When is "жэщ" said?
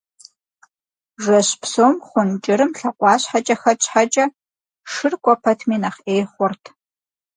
1.23-1.49